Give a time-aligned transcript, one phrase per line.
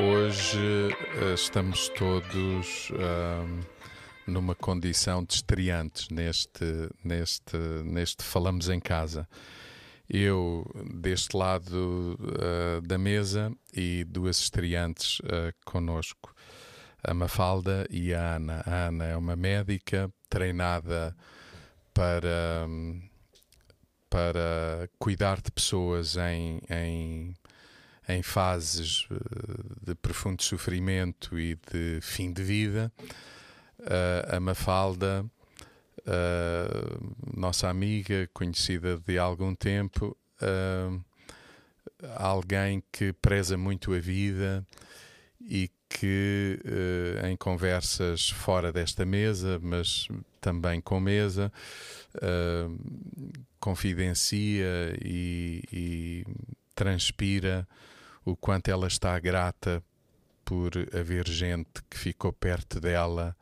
[0.00, 3.66] Hoje uh, estamos todos uh,
[4.28, 9.28] numa condição de estreantes neste, neste, neste Falamos em Casa.
[10.08, 10.64] Eu
[11.00, 16.32] deste lado uh, da mesa e duas estreantes uh, conosco,
[17.02, 18.62] a Mafalda e a Ana.
[18.64, 21.12] A Ana é uma médica treinada
[21.92, 22.68] para,
[24.08, 27.34] para cuidar de pessoas em, em
[28.08, 29.16] em fases eh,
[29.82, 32.90] de profundo sofrimento e de fim de vida.
[33.78, 35.24] Uh, a Mafalda,
[36.00, 41.04] uh, nossa amiga, conhecida de algum tempo, uh,
[42.16, 44.66] alguém que preza muito a vida
[45.40, 46.60] e que,
[47.26, 50.06] em conversas fora desta mesa, mas
[50.38, 51.50] também com mesa,
[53.58, 56.26] confidencia e, e
[56.74, 57.66] transpira
[58.24, 59.82] o quanto ela está grata
[60.44, 63.36] por haver gente que ficou perto dela,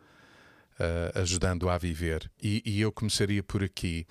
[0.80, 2.30] uh, ajudando-a a viver.
[2.42, 4.06] E, e, eu começaria por aqui,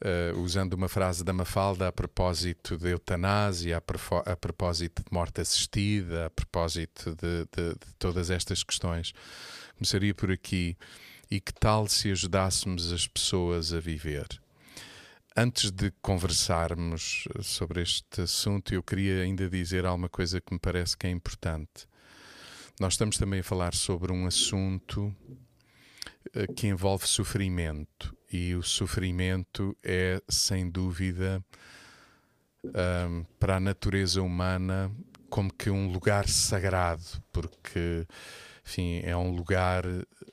[0.00, 5.40] uh, usando uma frase da Mafalda a propósito de eutanásia, a, a propósito de morte
[5.42, 9.12] assistida, a propósito de, de, de todas estas questões.
[9.76, 10.76] Começaria por aqui.
[11.30, 14.26] E que tal se ajudássemos as pessoas a viver?
[15.34, 20.94] Antes de conversarmos sobre este assunto, eu queria ainda dizer alguma coisa que me parece
[20.94, 21.88] que é importante.
[22.78, 25.14] Nós estamos também a falar sobre um assunto
[26.34, 31.42] eh, que envolve sofrimento, e o sofrimento é, sem dúvida,
[32.62, 34.94] um, para a natureza humana
[35.30, 38.06] como que um lugar sagrado, porque
[38.66, 39.84] enfim, é um lugar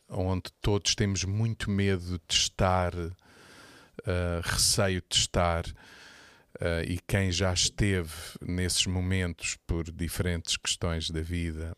[0.09, 2.93] onde todos temos muito medo de estar
[3.99, 5.65] uh, receio de estar.
[6.55, 11.75] Uh, e quem já esteve nesses momentos por diferentes questões da vida,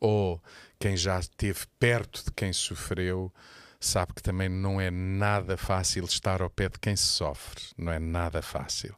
[0.00, 0.42] ou
[0.78, 3.32] quem já esteve perto de quem sofreu,
[3.78, 7.62] sabe que também não é nada fácil estar ao pé de quem sofre.
[7.76, 8.96] Não é nada fácil.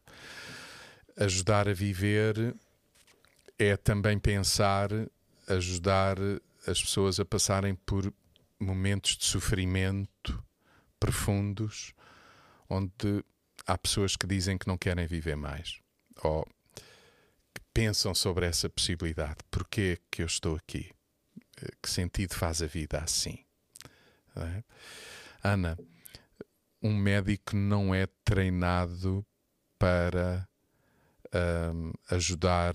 [1.17, 2.55] Ajudar a viver
[3.59, 4.89] é também pensar,
[5.49, 6.17] ajudar
[6.67, 8.13] as pessoas a passarem por
[8.59, 10.43] momentos de sofrimento
[10.99, 11.93] profundos
[12.69, 13.25] onde
[13.67, 15.81] há pessoas que dizem que não querem viver mais
[16.23, 16.45] ou
[17.55, 19.39] que pensam sobre essa possibilidade.
[19.51, 20.91] Porquê que eu estou aqui?
[21.63, 23.45] Eh, que sentido faz a vida assim?
[24.37, 24.63] É?
[25.43, 25.77] Ana,
[26.83, 29.27] um médico não é treinado
[29.79, 30.49] para
[31.75, 32.75] um, ajudar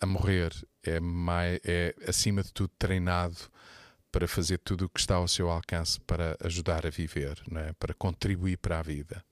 [0.00, 0.52] a morrer,
[0.82, 3.36] é, mais, é acima de tudo treinado
[4.10, 7.72] para fazer tudo o que está ao seu alcance para ajudar a viver, não é?
[7.74, 9.24] para contribuir para a vida.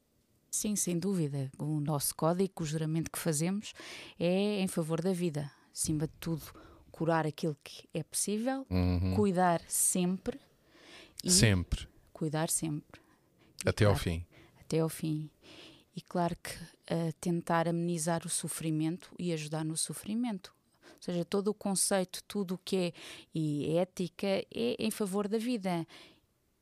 [0.51, 1.51] Sim, sem dúvida.
[1.59, 3.73] O nosso código, o juramento que fazemos,
[4.19, 5.51] é em favor da vida.
[5.73, 6.43] Acima de tudo,
[6.91, 9.15] curar aquilo que é possível, uhum.
[9.15, 10.41] cuidar sempre.
[11.25, 11.87] sempre.
[12.13, 13.01] Cuidar sempre.
[13.65, 14.27] Até claro, ao fim.
[14.61, 15.31] Até ao fim.
[15.95, 20.53] E claro que uh, tentar amenizar o sofrimento e ajudar no sofrimento.
[20.99, 22.93] Ou seja, todo o conceito, tudo o que é
[23.35, 25.87] e ética é em favor da vida,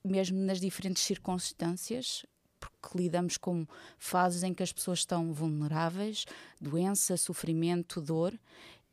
[0.05, 2.25] mesmo nas diferentes circunstâncias,
[2.61, 3.67] porque lidamos com
[3.99, 6.25] fases em que as pessoas estão vulneráveis,
[6.61, 8.39] doença, sofrimento, dor,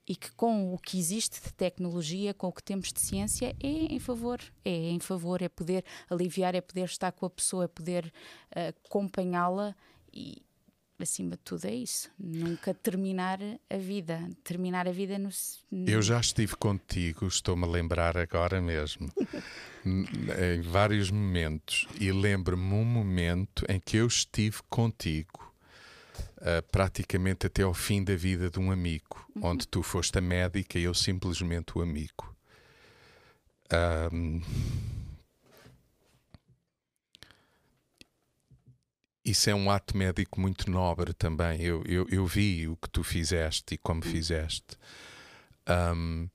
[0.07, 3.67] e que com o que existe de tecnologia, com o que temos de ciência, é
[3.67, 7.67] em favor, é em favor, é poder aliviar, é poder estar com a pessoa, é
[7.67, 8.05] poder
[8.51, 9.73] uh, acompanhá-la
[10.11, 10.41] e,
[11.03, 12.09] acima de tudo é isso.
[12.19, 14.28] Nunca terminar a vida.
[14.44, 15.30] Terminar a vida no.
[15.86, 19.12] Eu já estive contigo, estou-me a lembrar agora mesmo,
[19.86, 25.52] em vários momentos, e lembro-me um momento em que eu estive contigo.
[26.38, 29.46] Uh, praticamente até ao fim da vida de um amigo, uhum.
[29.46, 32.35] onde tu foste a médica e eu simplesmente o amigo.
[34.12, 34.41] Um,
[39.25, 41.61] isso é um ato médico muito nobre também.
[41.61, 44.78] Eu, eu, eu vi o que tu fizeste e como fizeste.
[45.96, 46.28] Um,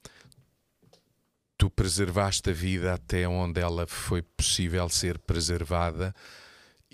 [1.58, 6.14] tu preservaste a vida até onde ela foi possível ser preservada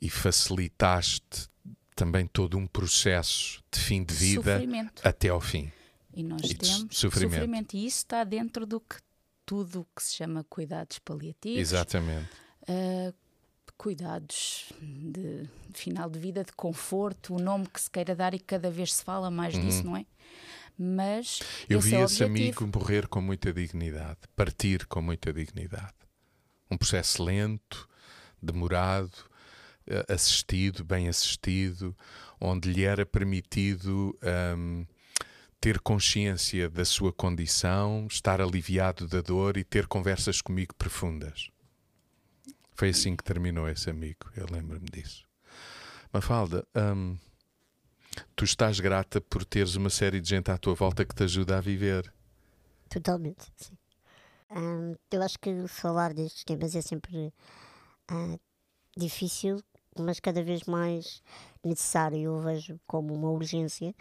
[0.00, 1.48] e facilitaste
[1.94, 5.06] também todo um processo de fim de vida sofrimento.
[5.06, 5.70] até ao fim.
[6.12, 7.34] E nós e temos sofrimento.
[7.34, 7.76] sofrimento.
[7.76, 8.96] E isso está dentro do que
[9.46, 11.58] tudo que se chama cuidados paliativos.
[11.58, 12.28] Exatamente.
[12.62, 13.14] Uh,
[13.84, 18.70] cuidados de final de vida, de conforto, o nome que se queira dar e cada
[18.70, 19.60] vez se fala mais uhum.
[19.60, 20.06] disso, não é?
[20.78, 25.92] Mas eu vi é esse amigo morrer com muita dignidade, partir com muita dignidade.
[26.70, 27.86] Um processo lento,
[28.42, 29.12] demorado,
[29.86, 31.94] eh, assistido, bem assistido,
[32.40, 34.18] onde lhe era permitido
[34.56, 34.86] um,
[35.60, 41.50] ter consciência da sua condição, estar aliviado da dor e ter conversas comigo profundas.
[42.74, 45.24] Foi assim que terminou esse amigo, eu lembro-me disso.
[46.12, 47.16] Mafalda, hum,
[48.34, 51.56] tu estás grata por teres uma série de gente à tua volta que te ajuda
[51.56, 52.12] a viver.
[52.88, 53.76] Totalmente, sim.
[54.50, 57.32] Hum, eu acho que falar destes temas é sempre
[58.10, 58.40] uh,
[58.96, 59.62] difícil,
[59.98, 61.22] mas cada vez mais
[61.64, 62.18] necessário.
[62.18, 63.94] Eu vejo como uma urgência.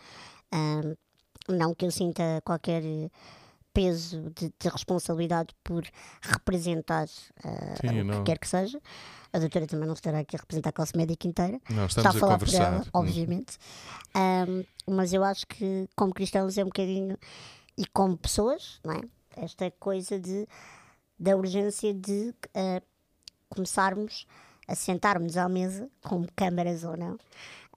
[0.54, 0.96] Um,
[1.48, 2.84] não que eu sinta qualquer
[3.74, 5.84] peso de, de responsabilidade por
[6.22, 7.10] representar uh,
[7.82, 8.80] Sim, o que quer que seja.
[9.32, 11.60] A doutora também não estará aqui a representar a classe médica inteira.
[11.70, 12.66] Não, estamos Está a, falar conversar.
[12.66, 13.58] por ela, obviamente.
[14.16, 17.18] Um, mas eu acho que, como cristãos, é um bocadinho.
[17.76, 19.02] E como pessoas, não é?
[19.36, 20.48] Esta coisa de,
[21.20, 22.84] da urgência de uh,
[23.50, 24.28] começarmos
[24.68, 27.18] a sentarmos à mesa, com câmaras ou não,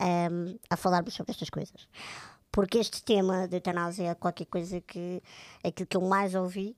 [0.01, 1.89] um, a falarmos sobre estas coisas.
[2.57, 5.23] Porque este tema da eutanásia é qualquer coisa que
[5.63, 6.75] é aquilo que eu mais ouvi,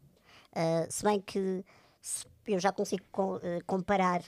[0.50, 1.64] uh, se bem que
[2.00, 4.20] se, eu já consigo uh, comparar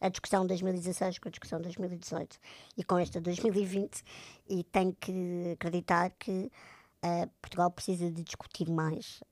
[0.00, 2.38] a discussão de 2016 com a discussão de 2018
[2.76, 4.00] e com esta de 2020
[4.48, 6.52] e tenho que acreditar que
[7.04, 9.24] uh, Portugal precisa de discutir mais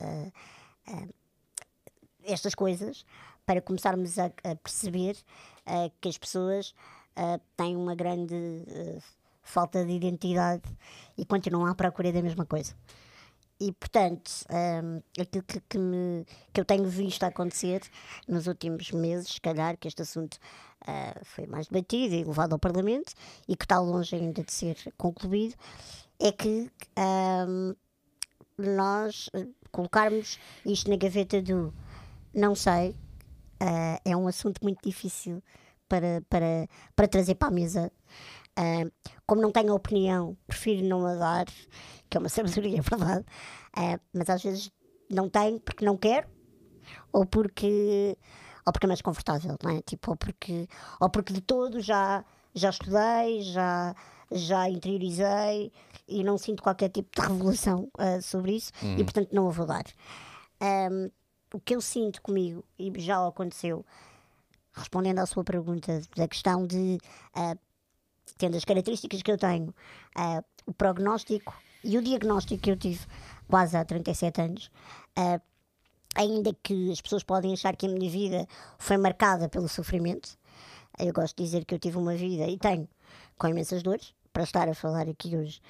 [2.25, 3.07] estas coisas
[3.47, 5.17] para começarmos a, a perceber
[6.01, 6.75] que as pessoas
[7.57, 8.65] têm uma grande
[9.43, 10.63] falta de identidade
[11.17, 12.75] e continuam à procura da mesma coisa.
[13.61, 17.83] E, portanto, um, aquilo que, que, me, que eu tenho visto acontecer
[18.27, 20.39] nos últimos meses, se calhar, que este assunto
[20.83, 23.13] uh, foi mais debatido e levado ao Parlamento
[23.47, 25.55] e que está longe ainda de ser concluído,
[26.19, 26.71] é que
[27.47, 27.75] um,
[28.57, 29.29] nós
[29.71, 31.73] colocarmos isto na gaveta do
[32.33, 32.91] não sei,
[33.61, 35.43] uh, é um assunto muito difícil
[35.89, 37.93] para, para, para trazer para a mesa.
[38.61, 38.91] Uh,
[39.27, 41.47] como não tenho opinião, prefiro não a dar,
[42.11, 43.25] que é uma sabedoria, é verdade,
[43.79, 44.71] uh, mas às vezes
[45.09, 46.29] não tenho porque não quero,
[47.11, 48.19] ou porque,
[48.67, 49.81] ou porque é mais confortável, não é?
[49.83, 50.69] Tipo, ou porque,
[51.01, 52.25] ou porque de todo já,
[52.55, 53.95] já estudei, já,
[54.31, 55.73] já interiorizei
[56.07, 58.97] e não sinto qualquer tipo de revelação uh, sobre isso e uhum.
[59.05, 59.85] portanto não a vou dar.
[60.61, 61.11] Um,
[61.55, 63.85] o que eu sinto comigo, e já aconteceu,
[64.73, 66.99] respondendo à sua pergunta, da questão de,
[67.37, 67.59] uh,
[68.37, 69.69] tendo as características que eu tenho,
[70.17, 73.01] uh, o prognóstico e o diagnóstico que eu tive
[73.49, 74.71] quase há 37 anos,
[75.19, 75.41] uh,
[76.15, 78.47] ainda que as pessoas podem achar que a minha vida
[78.79, 80.39] foi marcada pelo sofrimento,
[80.99, 82.89] eu gosto de dizer que eu tive uma vida e tenho
[83.39, 84.15] com imensas dores.
[84.33, 85.61] Para estar a falar aqui hoje,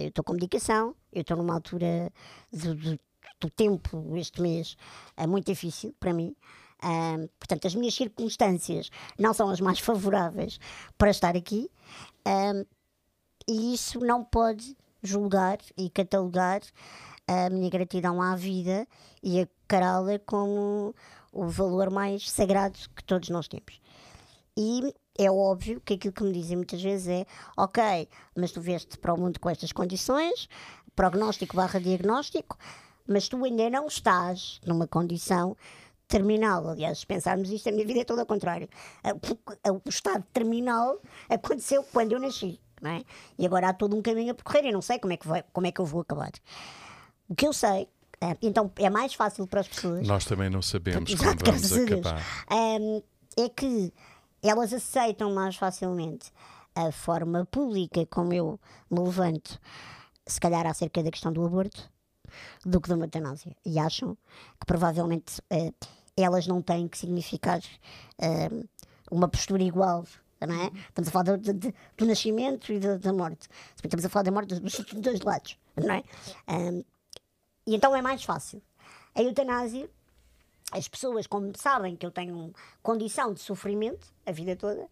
[0.00, 2.12] eu estou com medicação, eu estou numa altura
[2.52, 3.00] de, de
[3.40, 4.76] do tempo este mês
[5.16, 6.34] é muito difícil para mim.
[6.82, 10.58] Um, portanto, as minhas circunstâncias não são as mais favoráveis
[10.98, 11.70] para estar aqui,
[12.26, 12.64] um,
[13.48, 16.60] e isso não pode julgar e catalogar
[17.26, 18.86] a minha gratidão à vida
[19.22, 20.94] e a cará-la como
[21.32, 23.80] o valor mais sagrado que todos nós temos.
[24.56, 27.26] E é óbvio que aquilo que me dizem muitas vezes é:
[27.56, 30.48] ok, mas tu veste para o mundo com estas condições,
[30.94, 32.56] prognóstico barra diagnóstico,
[33.06, 35.56] mas tu ainda não estás numa condição
[36.08, 36.68] terminal.
[36.68, 38.68] Aliás, se pensarmos isto, a minha vida é toda ao contrário.
[39.84, 42.60] O estado terminal aconteceu quando eu nasci.
[42.80, 43.02] Não é?
[43.38, 45.42] E agora há todo um caminho a percorrer e não sei como é que, vai,
[45.52, 46.30] como é que eu vou acabar.
[47.26, 47.88] O que eu sei,
[48.20, 50.06] é, então é mais fácil para as pessoas.
[50.06, 52.22] Nós também não sabemos como vamos acabar.
[53.38, 53.92] É que
[54.42, 56.30] elas aceitam mais facilmente
[56.74, 58.60] a forma pública como eu
[58.90, 59.58] me levanto,
[60.26, 61.90] se calhar acerca da questão do aborto,
[62.64, 63.56] do que da eutanásia.
[63.64, 64.16] E acham
[64.58, 65.74] que provavelmente uh,
[66.16, 68.68] elas não têm que significar uh,
[69.10, 70.04] uma postura igual.
[70.40, 70.66] Não é?
[70.88, 73.48] Estamos a falar do, do, do nascimento e da, da morte.
[73.82, 75.58] Estamos a falar da morte dos, dos dois lados.
[75.76, 76.02] Não é?
[76.48, 76.84] Um,
[77.66, 78.62] e então é mais fácil.
[79.14, 79.88] A eutanásia,
[80.72, 82.52] as pessoas, como sabem que eu tenho
[82.82, 84.88] condição de sofrimento a vida toda,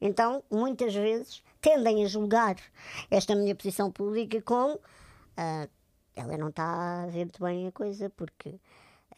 [0.00, 2.56] então muitas vezes tendem a julgar
[3.10, 5.70] esta minha posição pública com uh,
[6.20, 8.60] ela não está a ver muito bem a coisa, porque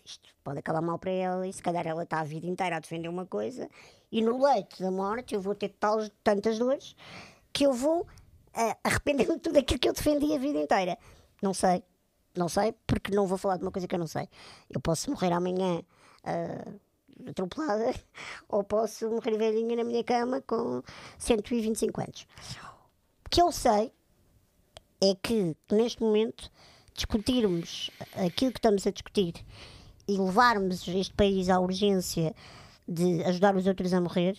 [0.05, 2.81] isto pode acabar mal para ela e se calhar ela está a vida inteira a
[2.81, 3.69] defender uma coisa
[4.11, 5.75] e no leito da morte eu vou ter
[6.23, 6.97] tantas dores
[7.53, 10.99] que eu vou uh, arrepender-me de tudo aquilo que eu defendi a vida inteira.
[11.41, 11.83] Não sei,
[12.37, 14.29] não sei, porque não vou falar de uma coisa que eu não sei.
[14.71, 15.81] Eu posso morrer amanhã
[16.25, 16.81] uh,
[17.29, 17.95] atropelada
[18.49, 20.83] ou posso morrer velhinha na minha cama com
[21.19, 22.27] 125 anos.
[23.25, 23.93] O que eu sei
[25.01, 26.51] é que neste momento
[26.95, 29.35] discutirmos aquilo que estamos a discutir
[30.09, 32.35] e levarmos este país à urgência
[32.89, 34.39] de ajudar os outros a morrer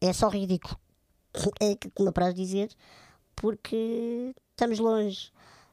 [0.00, 0.78] é só ridículo.
[1.60, 2.70] É como me apraz dizer,
[3.34, 5.32] porque estamos longe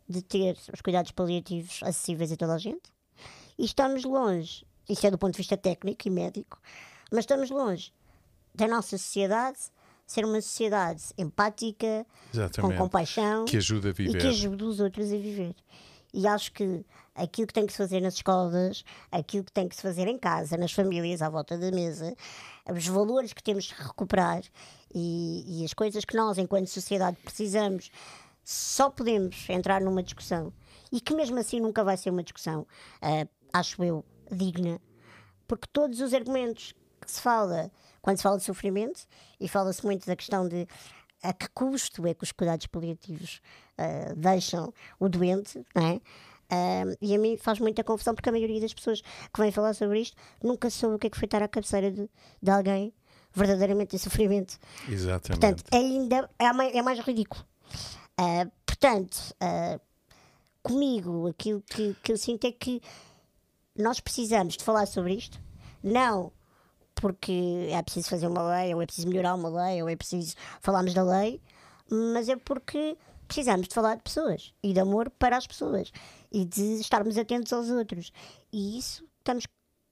[0.10, 2.82] de ter os cuidados paliativos acessíveis a toda a gente.
[3.58, 6.60] E estamos longe, isso é do ponto de vista técnico e médico,
[7.12, 7.94] mas estamos longe
[8.56, 9.60] da nossa sociedade
[10.06, 12.78] ser uma sociedade empática, Exatamente.
[12.78, 14.20] com compaixão Que ajuda a e viver.
[14.20, 15.56] que ajude os outros a viver.
[16.13, 19.75] E acho que aquilo que tem que se fazer nas escolas, aquilo que tem que
[19.75, 22.15] se fazer em casa, nas famílias, à volta da mesa,
[22.70, 24.41] os valores que temos que recuperar
[24.94, 27.91] e, e as coisas que nós, enquanto sociedade, precisamos,
[28.44, 30.51] só podemos entrar numa discussão.
[30.91, 32.68] E que mesmo assim nunca vai ser uma discussão,
[33.01, 34.82] ah, acho eu, digna,
[35.48, 39.01] porque todos os argumentos que se fala quando se fala de sofrimento,
[39.39, 40.68] e fala-se muito da questão de
[41.22, 43.42] a que custo é que os cuidados paliativos
[43.78, 46.01] ah, deixam o doente, não é?
[46.50, 49.74] Ah, e a mim faz muita confusão porque a maioria das pessoas que vêm falar
[49.74, 52.10] sobre isto nunca soube o que é que foi estar à cabeceira de,
[52.42, 52.94] de alguém
[53.34, 54.58] verdadeiramente em sofrimento.
[54.90, 55.40] Exatamente.
[55.40, 57.46] Portanto, ainda é mais, é mais ridículo.
[58.18, 59.80] Ah, portanto, ah,
[60.62, 62.82] comigo, aquilo que, que eu sinto é que
[63.78, 65.40] nós precisamos de falar sobre isto,
[65.84, 66.32] não
[66.96, 70.36] porque é preciso fazer uma lei, ou é preciso melhorar uma lei, ou é preciso
[70.62, 71.42] falarmos da lei,
[71.90, 75.92] mas é porque precisamos de falar de pessoas e de amor para as pessoas
[76.32, 78.12] e de estarmos atentos aos outros.
[78.52, 79.46] E isso estamos,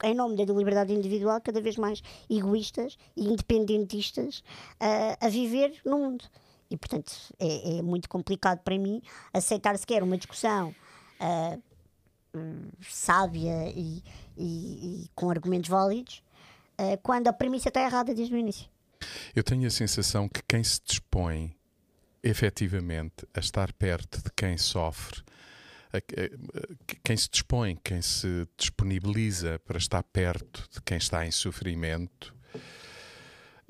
[0.04, 4.44] em nome da liberdade individual, cada vez mais egoístas e independentistas
[4.80, 6.26] ah, a viver no mundo.
[6.70, 9.02] E, portanto, é, é muito complicado para mim
[9.34, 10.76] aceitar sequer uma discussão
[12.36, 14.04] hum, sábia e,
[14.38, 16.22] e- e com argumentos válidos
[16.80, 18.68] ah, quando a premissa está errada desde o início.
[19.36, 21.54] Eu tenho a sensação que quem se dispõe
[22.24, 25.22] efetivamente a estar perto de quem sofre,
[25.94, 26.02] a-
[27.04, 32.34] quem se dispõe, quem se disponibiliza para estar perto de quem está em sofrimento,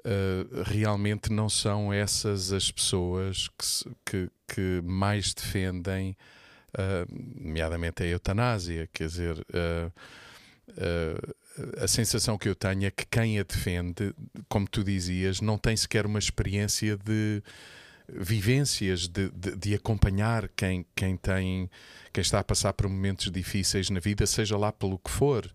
[0.04, 6.18] eh, realmente não são essas as pessoas que, que- que mais defendem,
[6.78, 7.06] eh,
[7.40, 8.88] nomeadamente a eutanásia.
[8.92, 9.92] Quer dizer, eh,
[10.78, 11.34] eh,
[11.82, 14.14] a sensação que eu tenho é que quem a defende,
[14.48, 17.42] como tu dizias, não tem sequer uma experiência de
[18.08, 21.70] vivências de, de- de acompanhar quem, quem tem
[22.12, 25.50] quem está a passar por momentos difíceis na vida, seja lá pelo que for.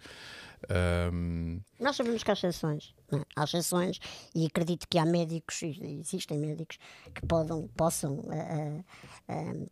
[0.70, 2.94] Ahm, Nós sabemos que há exceções.
[3.34, 3.98] Há exceções
[4.34, 6.78] e acredito que há médicos, existem médicos,
[7.12, 8.84] que podam, possam ah,
[9.28, 9.66] ah,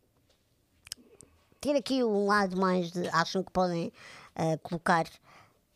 [1.60, 3.06] ter aqui um lado mais de.
[3.08, 3.92] acham que podem
[4.34, 5.06] ah, colocar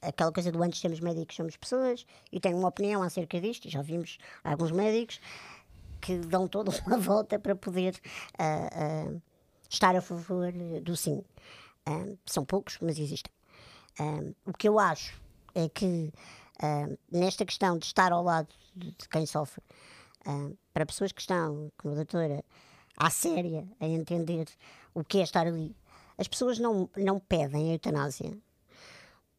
[0.08, 3.70] aquela coisa do antes sermos médicos, somos pessoas, e tenho uma opinião acerca disto, e
[3.70, 5.20] já vimos alguns médicos
[6.00, 7.98] que dão toda uma volta para poder
[8.38, 9.14] ah, ah,
[9.68, 11.22] estar a favor do sim.
[11.84, 13.32] Ah, são poucos, mas existem.
[14.44, 15.18] O que eu acho
[15.54, 16.12] é que
[17.10, 19.62] nesta questão de estar ao lado de, de quem sofre,
[20.75, 22.44] para pessoas que estão, como a doutora,
[22.96, 24.48] à séria a entender
[24.94, 25.75] o que é estar ali,
[26.18, 28.36] as pessoas não, não pedem a eutanásia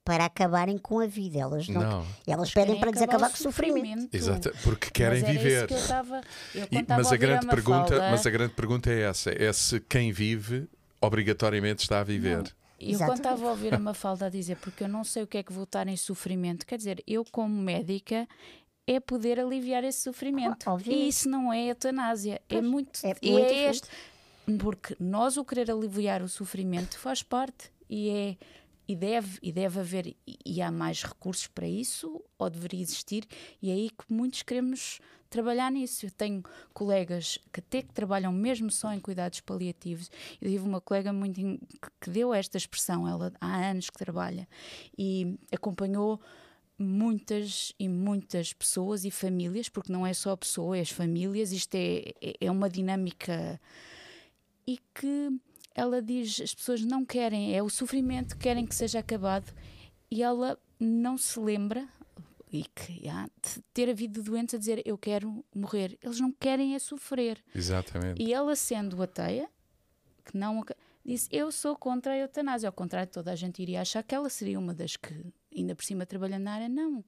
[0.08, 1.38] para acabarem com a vida.
[1.40, 2.06] Elas, não, Não.
[2.26, 4.08] elas pedem para desacabar com o sofrimento.
[4.16, 5.68] exato, porque querem Mas viver.
[5.68, 6.22] Que eu estava,
[6.56, 9.52] eu, E- mas, a ouvir grande pergunta, Mafalda, mas a grande pergunta é essa: é
[9.52, 10.70] se quem vive
[11.02, 12.38] obrigatoriamente está a viver.
[12.80, 12.98] Eu Exatamente.
[13.06, 15.44] quando estava a ouvir a Mafalda a dizer, porque eu não sei o que é
[15.44, 18.28] que vou estar em sofrimento, quer dizer, eu como médica
[18.86, 20.70] é poder aliviar esse sofrimento.
[20.70, 21.04] Obviamente.
[21.06, 23.88] E isso não é eutanásia, é muito, é e muito é este.
[24.60, 28.38] Porque nós o querer aliviar o sofrimento faz parte e é
[28.88, 30.16] e deve e deve haver
[30.46, 33.26] e, há mais recursos para isso ou deveria existir
[33.62, 36.06] e é aí que muitos queremos trabalhar nisso.
[36.06, 36.42] Eu tenho
[36.74, 40.10] colegas que até que trabalham mesmo só em cuidados paliativos.
[40.42, 43.98] Eu tive uma colega muito in- que- que deu esta expressão, ela há anos que
[43.98, 44.48] trabalha
[44.98, 46.22] e acompanhou
[46.80, 51.52] muitas e muitas pessoas e famílias, porque não é só a pessoa, é as famílias,
[51.52, 53.60] isto é, é- é uma dinâmica
[54.66, 55.30] e que
[55.78, 59.54] ela diz as pessoas não querem, é o sofrimento, querem que seja acabado
[60.10, 61.88] e ela não se lembra
[62.52, 65.96] e que há de ter havido doentes a dizer eu quero morrer.
[66.02, 67.44] Eles não querem é sofrer.
[67.54, 68.20] Exatamente.
[68.20, 69.48] E ela sendo ateia,
[70.26, 70.66] que não
[71.06, 74.16] disse eu sou contra a eutanásia, ao contrário de toda a gente iria achar que
[74.16, 75.14] ela seria uma das que
[75.56, 77.06] ainda por cima trabalha na área, não.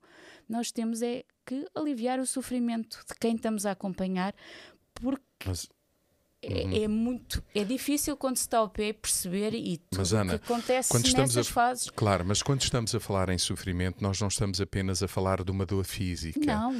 [0.48, 4.36] Nós temos é que aliviar o sofrimento de quem estamos a acompanhar,
[4.94, 5.68] porque Mas,
[6.42, 10.18] é, é muito é difícil quando se está ao pé perceber e tudo Mas, o
[10.18, 11.90] Ana, que acontece quando estamos nessas a- fases.
[11.90, 15.52] claro, mas quando estamos a falar em sofrimento, nós não estamos apenas a falar de
[15.52, 16.40] uma dor física.
[16.46, 16.72] Não,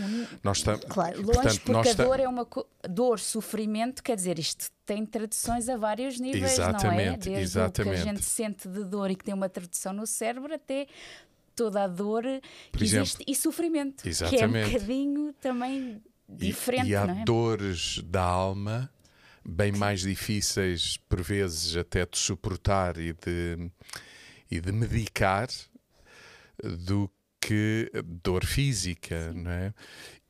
[0.44, 0.86] Nós estamos.
[0.86, 1.18] Claro.
[1.22, 2.48] longe, Portanto, porque a dor é uma
[2.90, 6.70] dor, sofrimento, quer dizer, isto tem traduções a vários níveis, não é?
[6.70, 7.96] Exatamente, Desde o que exatamente.
[7.96, 10.88] a gente sente de dor e que tem uma tradução no cérebro até
[11.56, 12.24] toda a dor
[12.72, 14.70] Por que exemplo, existe e sofrimento, que é exatamente.
[14.70, 17.24] um bocadinho também E- diferente, e, há não é?
[17.26, 18.90] dores da alma
[19.46, 23.72] bem mais difíceis, por vezes, até de suportar e de,
[24.50, 25.48] e de medicar
[26.64, 27.92] do que
[28.24, 29.74] dor física, não é?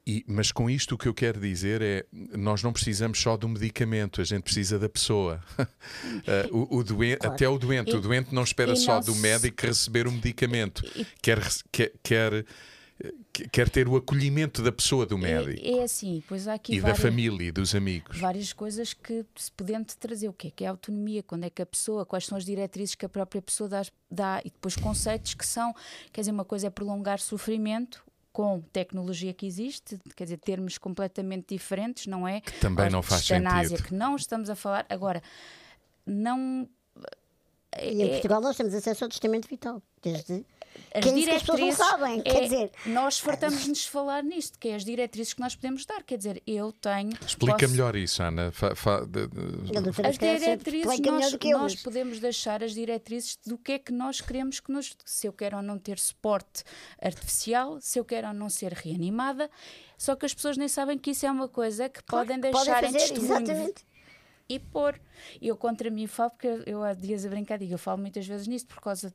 [0.05, 2.03] E, mas com isto o que eu quero dizer é
[2.35, 5.39] nós não precisamos só do medicamento, a gente precisa da pessoa.
[5.59, 5.67] uh,
[6.57, 7.35] o, o doente, claro.
[7.35, 7.91] Até o doente.
[7.91, 10.83] E, o doente não espera só não do médico receber o medicamento.
[10.95, 11.39] E, quer,
[11.71, 12.45] quer, quer
[13.51, 15.65] quer ter o acolhimento da pessoa do médico.
[15.65, 18.19] É, é assim, pois há aqui e várias, da família e dos amigos.
[18.19, 20.27] Várias coisas que se podem trazer.
[20.27, 21.23] O que é que é a autonomia?
[21.23, 24.41] Quando é que a pessoa, quais são as diretrizes que a própria pessoa dá, dá
[24.43, 25.73] e depois conceitos que são,
[26.11, 31.47] quer dizer, uma coisa é prolongar sofrimento, com tecnologia que existe, quer dizer, termos completamente
[31.49, 32.41] diferentes, não é?
[32.41, 33.83] Que também não faz sentido.
[33.83, 34.85] que não estamos a falar.
[34.89, 35.21] Agora,
[36.05, 36.67] não.
[37.81, 40.45] E em é, Portugal nós temos acesso ao testamento vital, desde
[40.93, 41.43] as que diretrizes.
[41.43, 42.71] Que as não sabem, é, quer dizer.
[42.85, 46.03] Nós fartamos-nos falar nisto, que é as diretrizes que nós podemos dar.
[46.03, 47.11] Quer dizer, eu tenho.
[47.25, 47.71] Explica posso...
[47.71, 48.51] melhor isso, Ana.
[48.51, 50.07] Fa, fa, de, de...
[50.07, 54.71] As diretrizes, nós, nós podemos deixar as diretrizes do que é que nós queremos que
[54.71, 54.95] nos.
[55.05, 56.63] Se eu quero ou não ter suporte
[57.01, 59.49] artificial, se eu quero ou não ser reanimada.
[59.97, 62.59] Só que as pessoas nem sabem que isso é uma coisa que claro, podem deixar
[62.59, 63.41] podem fazer, em testemunho.
[63.41, 63.89] Exatamente
[64.49, 64.99] e pôr.
[65.39, 68.47] Eu contra mim falo, porque eu há dias a brincar digo, eu falo muitas vezes
[68.47, 69.13] nisso por causa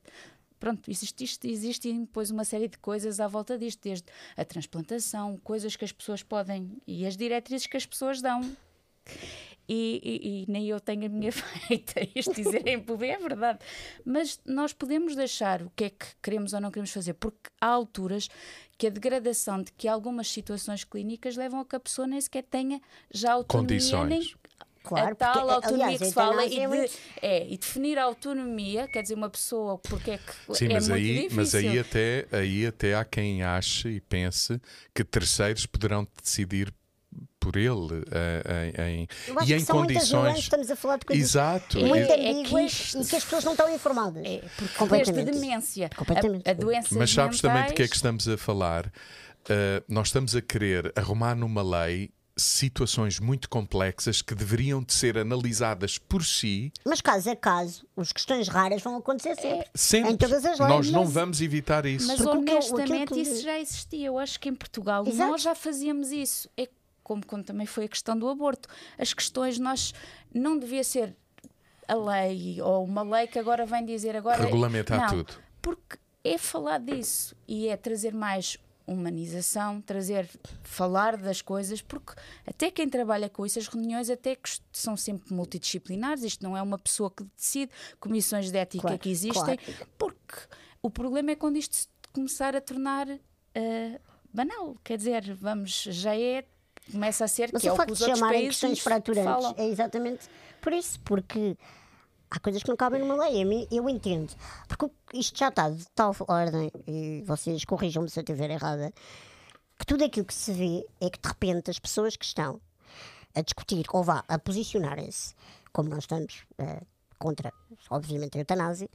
[0.64, 5.36] pronto, existe, isto, existe depois uma série de coisas à volta disto, desde a transplantação,
[5.44, 8.40] coisas que as pessoas podem e as diretrizes que as pessoas dão.
[9.68, 13.58] E, e, e, nem eu tenho a minha feita, isto dizer em público é verdade.
[14.06, 17.66] Mas nós podemos deixar o que é que queremos ou não queremos fazer, porque há
[17.66, 18.30] alturas
[18.78, 22.44] que a degradação de que algumas situações clínicas levam a que a pessoa nem sequer
[22.44, 22.80] tenha
[23.12, 24.08] já autonomia Condições.
[24.08, 24.34] nem
[24.84, 26.90] Claro, a tal porque, autonomia aliás, que se fala e, de,
[27.22, 30.90] é, e definir a autonomia, quer dizer, uma pessoa, porque é que Sim, é mas,
[30.90, 31.36] aí, difícil.
[31.36, 34.60] mas aí, até, aí até há quem ache e pense
[34.94, 36.70] que terceiros poderão decidir
[37.40, 39.08] por ele uh, em,
[39.46, 40.38] e em condições.
[40.38, 41.78] estamos a falar de coisas Exato.
[41.78, 44.22] muito é, ambíguas é e que as pessoas não estão informadas.
[44.24, 45.24] É, porque completamente.
[45.26, 45.90] de demência.
[45.96, 46.46] Completamente.
[46.46, 47.40] A, a doença Mas sabes mentais...
[47.40, 48.86] também de que é que estamos a falar?
[48.86, 55.16] Uh, nós estamos a querer arrumar numa lei situações muito complexas que deveriam de ser
[55.16, 56.72] analisadas por si.
[56.84, 59.66] Mas caso a caso, as questões raras vão acontecer sempre.
[59.66, 60.12] É, sempre.
[60.12, 60.70] Em todas as leis.
[60.70, 62.06] Nós não vamos evitar isso.
[62.06, 63.20] Mas Porque honestamente que...
[63.20, 64.06] isso já existia.
[64.06, 65.30] Eu acho que em Portugal Exato.
[65.30, 66.48] nós já fazíamos isso.
[66.56, 66.68] É
[67.02, 68.68] como quando também foi a questão do aborto.
[68.98, 69.94] As questões nós
[70.34, 71.14] não devia ser
[71.86, 75.34] a lei ou uma lei que agora vem dizer agora regulamentar não, tudo.
[75.60, 80.28] Porque é falar disso e é trazer mais humanização, trazer,
[80.62, 82.12] falar das coisas, porque
[82.46, 86.62] até quem trabalha com isso, as reuniões até que são sempre multidisciplinares, isto não é
[86.62, 89.88] uma pessoa que decide, comissões de ética claro, que existem, claro.
[89.98, 90.36] porque
[90.82, 94.00] o problema é quando isto começar a tornar uh,
[94.32, 96.44] banal, quer dizer, vamos, já é,
[96.90, 99.54] começa a ser Mas que é o que os de chamarem questões fraturantes falam.
[99.56, 100.28] é exatamente
[100.60, 101.58] por isso, porque
[102.34, 103.68] há coisas que não cabem numa lei.
[103.70, 104.34] Eu entendo.
[104.66, 108.92] Porque isto já está de tal ordem, e vocês corrijam-me se eu estiver errada,
[109.78, 112.60] que tudo aquilo que se vê é que de repente as pessoas que estão
[113.34, 115.34] a discutir ou vá a posicionarem-se,
[115.72, 116.86] como nós estamos uh,
[117.18, 117.52] contra,
[117.90, 118.88] obviamente, a eutanásia,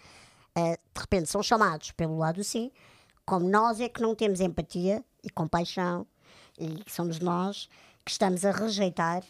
[0.57, 2.71] uh, de repente são chamados pelo lado sim,
[3.25, 6.07] como nós é que não temos empatia e compaixão,
[6.57, 7.69] e somos nós
[8.09, 9.23] que estamos a rejeitar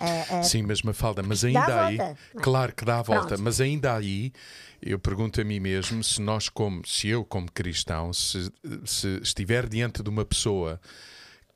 [0.00, 2.16] Uh, uh, Sim, mas Mafalda, mas ainda aí, volta.
[2.40, 3.42] claro que dá a volta, Pronto.
[3.42, 4.32] mas ainda aí
[4.80, 8.50] eu pergunto a mim mesmo se nós como, se eu como cristão, se,
[8.86, 10.80] se estiver diante de uma pessoa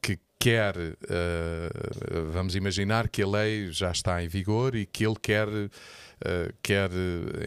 [0.03, 5.17] que quer, uh, vamos imaginar que a lei já está em vigor e que ele
[5.21, 5.49] quer
[6.25, 6.91] Uh, quer,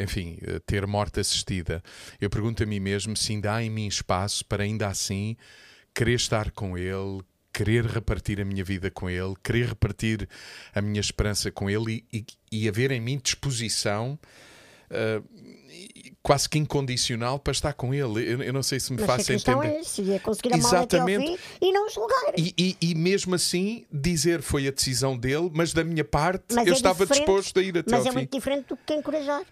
[0.04, 1.82] enfim, ter morte assistida.
[2.22, 5.36] Eu pergunto a mim mesmo se ainda há em mim espaço para ainda assim
[5.96, 7.24] querer estar com ele,
[7.58, 10.30] querer repartir a minha vida com Ele, querer repartir
[10.76, 12.26] a minha esperança com Ele e, e,
[12.64, 14.20] e haver em mim disposição.
[14.90, 15.26] Uh,
[16.24, 18.34] quase que incondicional para estar com ele.
[18.34, 19.68] Eu, eu não sei se me faço entender.
[19.68, 21.40] É se é conseguir Exatamente.
[21.62, 22.34] e não julgar.
[22.38, 26.68] E, e, e, mesmo assim dizer foi a decisão dele, mas da minha parte mas
[26.68, 28.08] eu é estava disposto a ir até mas ao fim.
[28.08, 29.44] Mas é muito diferente do que encorajar.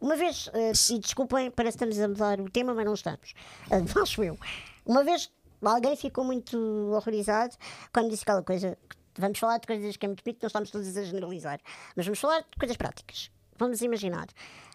[0.00, 3.34] Uma vez, uh, e desculpem, parece que estamos a mudar o tema, mas não estamos.
[3.70, 4.38] Uh, acho eu.
[4.86, 5.30] Uma vez
[5.68, 6.56] alguém ficou muito
[6.92, 7.56] horrorizado
[7.92, 8.76] quando disse aquela coisa.
[9.16, 11.60] Vamos falar de coisas que é muito bonito, não estamos todos a generalizar,
[11.94, 13.30] mas vamos falar de coisas práticas.
[13.56, 14.26] Vamos imaginar.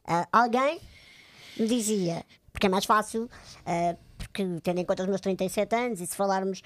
[0.08, 0.80] Uh, alguém
[1.58, 5.99] me dizia, porque é mais fácil, uh, porque tendo em conta os meus 37 anos,
[5.99, 6.62] e se falarmos,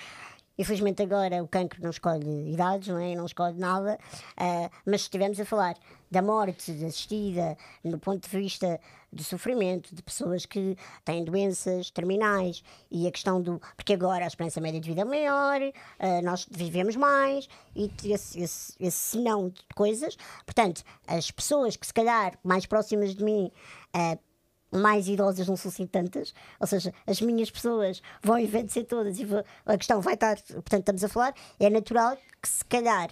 [0.58, 3.16] Infelizmente agora o cancro não escolhe idades, não, é?
[3.16, 3.98] não escolhe nada,
[4.40, 5.76] uh, mas se estivermos a falar
[6.12, 8.80] da morte assistida no ponto de vista
[9.12, 13.60] do sofrimento, de pessoas que têm doenças terminais e a questão do.
[13.76, 18.40] Porque agora a esperança média de vida é maior, uh, nós vivemos mais e esse,
[18.40, 20.16] esse, esse de coisas.
[20.46, 23.52] Portanto, as pessoas que se calhar mais próximas de mim.
[23.96, 24.33] Uh,
[24.74, 29.28] mais idosas não são assim tantas, ou seja, as minhas pessoas vão envelhecer todas e
[29.66, 33.10] a questão vai estar, portanto, estamos a falar, é natural que se calhar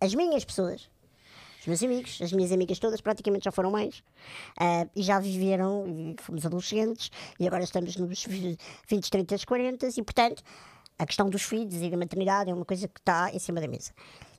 [0.00, 0.90] as minhas pessoas,
[1.60, 4.02] os meus amigos, as minhas amigas todas praticamente já foram mães
[4.60, 8.58] uh, e já viveram, e fomos adolescentes e agora estamos nos 20,
[9.10, 10.42] 30, 40 e, portanto,
[10.98, 13.68] a questão dos filhos e da maternidade é uma coisa que está em cima da
[13.68, 13.92] mesa.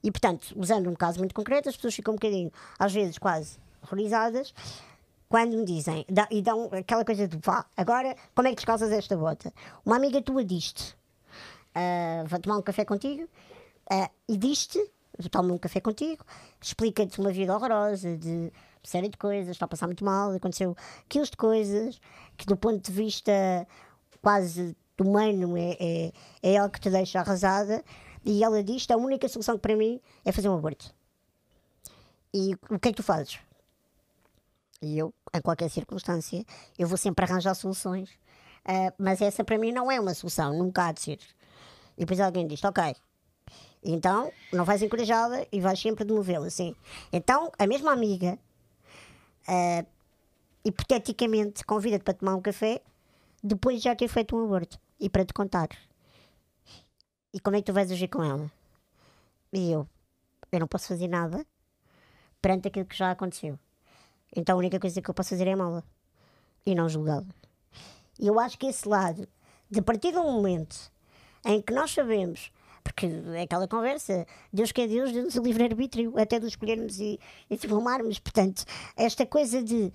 [0.03, 3.57] E, portanto, usando um caso muito concreto, as pessoas ficam um bocadinho, às vezes, quase
[3.81, 4.53] horrorizadas
[5.33, 8.91] quando me dizem, dá, e dão aquela coisa de vá, agora como é que descalças
[8.91, 9.51] esta bota?
[9.83, 10.95] Uma amiga tua diz-te,
[11.75, 14.79] uh, vou tomar um café contigo, uh, e diz-te,
[15.31, 16.23] toma um café contigo,
[16.61, 20.77] explica-te uma vida horrorosa de série de coisas, está a passar muito mal, aconteceu
[21.09, 21.99] quilos de coisas,
[22.37, 23.31] que do ponto de vista
[24.21, 26.11] quase humano é,
[26.43, 27.83] é, é que te deixa arrasada,
[28.23, 30.93] e ela diz a única solução para mim é fazer um aborto.
[32.31, 33.39] E o que é que tu fazes?
[34.83, 36.45] E eu, em qualquer circunstância,
[36.77, 38.09] eu vou sempre arranjar soluções.
[38.65, 41.19] Uh, mas essa para mim não é uma solução, nunca há de ser.
[41.97, 42.95] E depois alguém diz: Ok,
[43.83, 46.47] então não vais encorajá-la e vais sempre demovê-la.
[46.47, 46.75] Assim.
[47.11, 48.37] Então a mesma amiga,
[49.47, 49.85] uh,
[50.63, 52.81] hipoteticamente, convida-te para tomar um café
[53.43, 55.67] depois de já ter feito um aborto e para te contar.
[57.33, 58.49] E como é que tu vais agir com ela?
[59.51, 59.87] E eu,
[60.51, 61.45] eu não posso fazer nada
[62.41, 63.59] perante aquilo que já aconteceu.
[64.35, 65.83] Então a única coisa que eu posso fazer é amá-la
[66.65, 67.25] e não julgá-la.
[68.19, 69.27] E eu acho que esse lado,
[69.69, 70.91] de partir do momento
[71.45, 72.51] em que nós sabemos,
[72.83, 77.19] porque é aquela conversa, Deus que é Deus, Deus o livre-arbítrio, até de escolhermos e,
[77.49, 78.19] e de filmarmos.
[78.19, 78.65] Portanto,
[78.95, 79.91] esta coisa de.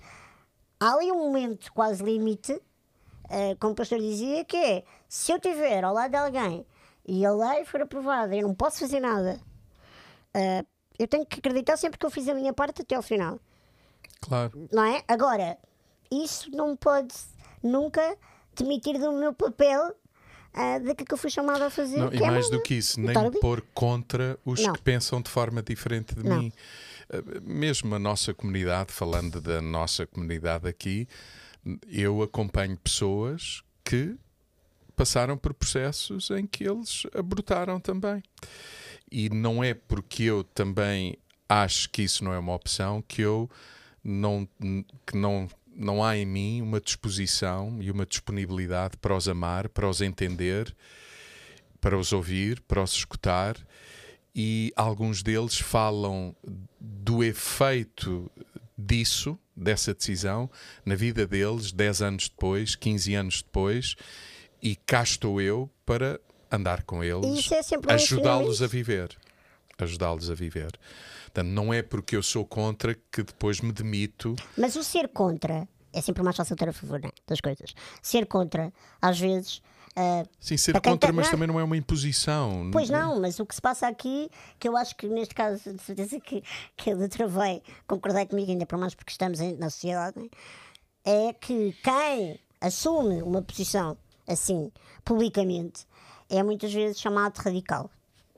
[0.79, 5.37] Há ali um momento quase limite, uh, como o pastor dizia, que é: se eu
[5.37, 6.65] estiver ao lado de alguém
[7.05, 9.39] e a lei for aprovada eu não posso fazer nada,
[10.35, 10.65] uh,
[10.97, 13.39] eu tenho que acreditar sempre que eu fiz a minha parte até ao final.
[14.21, 14.67] Claro.
[14.71, 15.03] Não é?
[15.07, 15.57] Agora,
[16.11, 17.13] isso não pode
[17.63, 18.17] nunca
[18.55, 21.97] demitir do meu papel uh, daquilo que eu fui chamada a fazer.
[21.97, 24.73] Não, e é mais do que isso, nem me pôr contra os não.
[24.73, 26.43] que pensam de forma diferente de não.
[26.43, 26.53] mim.
[27.09, 31.07] Uh, mesmo a nossa comunidade, falando da nossa comunidade aqui,
[31.87, 34.15] eu acompanho pessoas que
[34.95, 38.21] passaram por processos em que eles abortaram também.
[39.11, 43.49] E não é porque eu também acho que isso não é uma opção que eu
[44.03, 44.47] não,
[45.05, 49.87] que não, não há em mim uma disposição e uma disponibilidade para os amar, para
[49.87, 50.75] os entender,
[51.79, 53.55] para os ouvir, para os escutar.
[54.35, 56.35] E alguns deles falam
[56.79, 58.31] do efeito
[58.77, 60.49] disso, dessa decisão,
[60.85, 63.95] na vida deles, 10 anos depois, 15 anos depois,
[64.61, 66.19] e cá estou eu para
[66.51, 69.15] andar com eles, é ajudá-los a viver.
[69.77, 70.71] Ajudá-los a viver.
[71.39, 74.35] Portanto, não é porque eu sou contra que depois me demito.
[74.57, 77.73] Mas o ser contra é sempre mais fácil ter a favor né, das coisas.
[78.01, 79.61] Ser contra, às vezes.
[79.91, 81.31] Uh, Sim, ser contra, mas não.
[81.31, 82.69] também não é uma imposição.
[82.71, 85.81] Pois não, mas o que se passa aqui, que eu acho que neste caso, de
[85.81, 86.43] certeza que,
[86.75, 90.29] que a doutora vai concordar comigo, ainda por mais porque estamos na sociedade, né,
[91.05, 93.97] é que quem assume uma posição
[94.27, 94.71] assim,
[95.03, 95.87] publicamente,
[96.29, 97.89] é muitas vezes chamado de radical.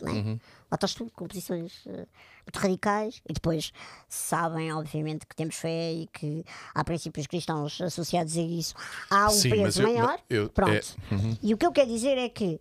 [0.01, 0.11] Né?
[0.11, 0.39] Uhum.
[0.71, 2.07] Lá estás tu com posições uh,
[2.51, 3.71] muito radicais e depois
[4.09, 6.43] sabem, obviamente, que temos fé e que
[6.75, 8.75] há princípios cristãos associados a isso.
[9.09, 10.19] Há um Sim, peso maior.
[10.29, 10.71] Eu, Pronto.
[10.73, 11.37] É, uhum.
[11.41, 12.59] E o que eu quero dizer é que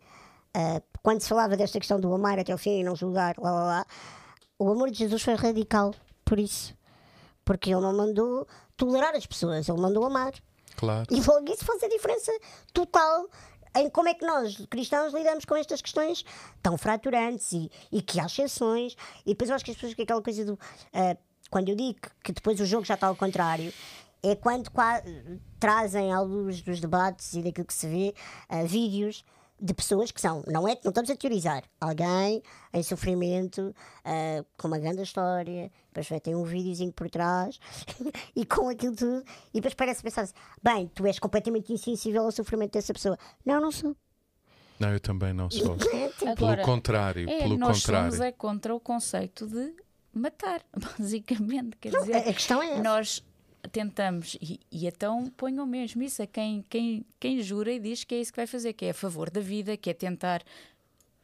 [0.57, 3.51] uh, quando se falava desta questão do amar até o fim e não julgar, lá,
[3.51, 3.87] lá, lá,
[4.59, 6.75] o amor de Jesus foi radical por isso.
[7.45, 10.33] Porque ele não mandou tolerar as pessoas, ele mandou amar.
[10.77, 11.07] Claro.
[11.11, 12.33] E logo isso faz a diferença
[12.73, 13.27] total
[13.75, 16.25] em como é que nós, cristãos, lidamos com estas questões
[16.63, 18.97] tão fraturantes e, e que há exceções.
[19.25, 20.55] E depois eu acho que as pessoas que aquela coisa do.
[20.55, 21.17] Uh,
[21.51, 23.73] quando eu digo que depois o jogo já está ao contrário,
[24.23, 24.71] é quando
[25.59, 28.15] trazem à luz dos debates e daquilo que se vê
[28.51, 29.25] uh, vídeos
[29.61, 32.43] de pessoas que são, não é, não estamos a teorizar, alguém
[32.73, 37.61] em sofrimento, uh, com uma grande história, depois vai ter um videozinho por trás
[38.35, 42.33] e com aquilo tudo, e depois parece pensar assim, bem, tu és completamente insensível ao
[42.33, 43.19] sofrimento dessa pessoa.
[43.45, 43.95] Não, não sou.
[44.79, 45.77] Não, eu também não sou.
[46.27, 48.13] Agora, pelo contrário, é, pelo nós contrário.
[48.13, 49.75] Somos é contra o conceito de
[50.13, 50.63] matar,
[50.99, 51.77] basicamente.
[51.79, 53.23] Quer não, dizer, a questão é nós
[53.73, 58.15] tentamos, e, e, então ponham mesmo isso a quem, quem, quem jura e diz que
[58.15, 60.43] é isso que vai fazer, que é a favor da vida, que é tentar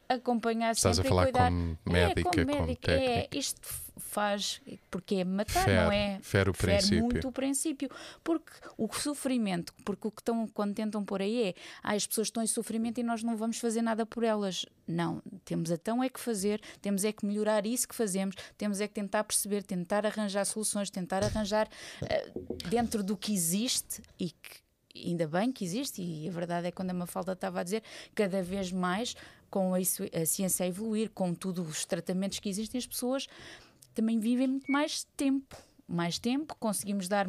[0.09, 1.51] acompanhar Estás a sempre e falar cuidar.
[1.51, 2.93] como é, médica, como como médica.
[2.93, 3.39] É, técnica.
[3.39, 6.19] isto faz porque é matar, Fere- não é?
[6.23, 7.03] fere o princípio.
[7.05, 7.91] muito o princípio.
[8.23, 12.29] Porque o sofrimento, porque o que estão quando tentam pôr aí é ah, as pessoas
[12.29, 14.65] estão em sofrimento e nós não vamos fazer nada por elas.
[14.87, 18.87] Não, temos então é que fazer, temos é que melhorar isso que fazemos, temos é
[18.89, 21.69] que tentar perceber, tentar arranjar soluções, tentar arranjar
[22.09, 22.31] eh,
[22.69, 26.77] dentro do que existe e que ainda bem que existe, e a verdade é que
[26.77, 27.83] quando a Mafalda estava a dizer,
[28.15, 29.15] cada vez mais
[29.57, 33.27] com a, a ciência a evoluir, com tudo os tratamentos que existem, as pessoas
[33.95, 35.57] também vivem muito mais tempo.
[35.89, 37.27] Mais tempo, conseguimos dar.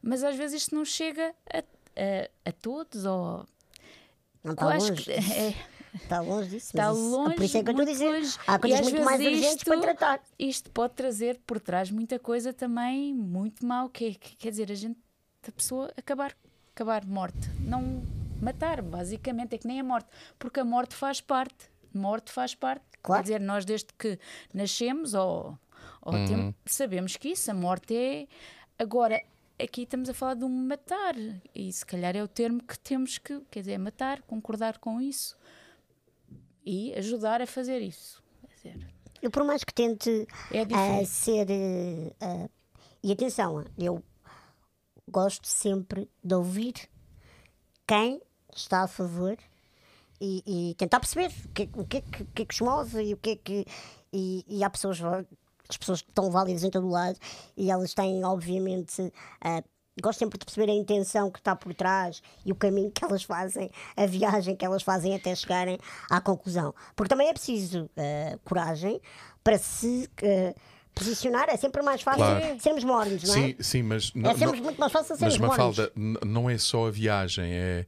[0.00, 3.44] Mas às vezes isto não chega a, a, a todos, ou.
[4.42, 4.92] Não está longe.
[5.02, 5.54] que é,
[5.92, 6.66] Está longe disso.
[6.68, 7.34] está longe.
[7.34, 8.10] Por isso é que eu estou a dizer.
[8.10, 8.38] longe.
[8.46, 10.20] Há coisas muito mais vezes urgentes isto- para tratar.
[10.38, 14.72] Isto pode trazer por trás muita coisa também muito mal, que, é- que quer dizer,
[14.72, 14.98] a gente,
[15.46, 16.34] a pessoa acabar,
[16.74, 17.50] acabar morte.
[17.60, 18.02] Não
[18.44, 21.70] matar, basicamente, é que nem a morte, porque a morte faz parte.
[21.92, 22.84] Morte faz parte.
[23.02, 23.22] Claro.
[23.22, 24.18] Quer dizer, nós desde que
[24.54, 25.58] nascemos ou,
[26.02, 28.26] ou tem- sabemos que isso, a morte é.
[28.78, 29.20] Agora,
[29.62, 31.14] aqui estamos a falar de um matar,
[31.54, 35.36] e se calhar é o termo que temos que, quer dizer, matar, concordar com isso
[36.64, 38.22] e ajudar a fazer isso.
[38.42, 38.86] Quer dizer,
[39.22, 41.06] Eu, por mais que tente é diferente.
[41.08, 41.46] ser.
[41.50, 42.48] eh, ah,
[43.02, 44.02] e atenção, eu
[45.10, 46.74] gosto sempre de ouvir
[47.86, 48.20] quem
[48.54, 49.36] está a favor
[50.20, 52.60] e, e tentar perceber o que, o que, é que, o que é que os
[52.60, 53.66] move e o que é que.
[54.12, 55.00] E, e há pessoas,
[55.68, 57.18] as pessoas que estão válidas em todo o lado
[57.56, 59.12] e elas têm, obviamente.
[59.40, 59.62] ah,
[60.00, 63.22] Gosto sempre de perceber a intenção que está por trás e o caminho que elas
[63.22, 66.72] fazem, a viagem que elas fazem até chegarem à conclusão.
[66.96, 69.00] Porque também é preciso ah, coragem
[69.44, 70.54] para se ah,
[70.94, 71.48] posicionar.
[71.50, 72.60] É sempre mais fácil Claro.
[72.60, 73.38] sermos mornos, não é?
[73.48, 74.12] Sim, sim, mas.
[74.24, 75.78] É sempre muito mais fácil Mas sermos mornos.
[75.78, 75.92] Mafalda,
[76.24, 77.86] não é só a viagem, é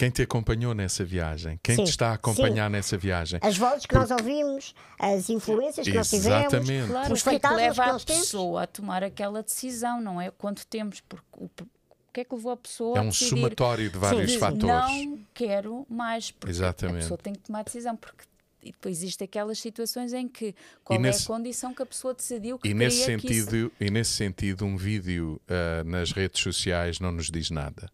[0.00, 2.14] quem te acompanhou nessa viagem, quem Sim, te está a sim.
[2.14, 3.38] acompanhar nessa viagem.
[3.42, 6.88] As vozes que nós ouvimos, as influências que nós tivemos, Exatamente.
[6.90, 10.00] Claro, os o que é que leva que a nós pessoa a tomar aquela decisão,
[10.00, 10.30] não é?
[10.30, 13.28] Quanto temos, porque o, o que é que levou a pessoa É a um decidir?
[13.28, 14.38] somatório de vários sim.
[14.38, 14.66] fatores.
[15.06, 16.96] Não quero mais, porque Exatamente.
[16.96, 18.24] a pessoa tem que tomar decisão, porque
[18.62, 22.12] e depois existe aquelas situações em que qual nesse- é a condição que a pessoa
[22.14, 26.42] decidiu que E nesse, que isso- sentido, e nesse sentido, um vídeo ah, nas redes
[26.42, 27.90] sociais não nos diz nada.